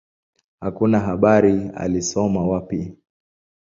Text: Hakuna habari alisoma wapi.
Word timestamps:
Hakuna 0.59 0.99
habari 0.99 1.69
alisoma 1.75 2.47
wapi. 2.47 2.97